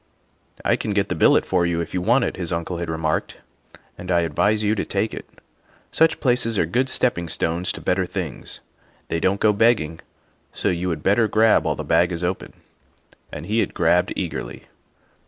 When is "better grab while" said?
11.03-11.75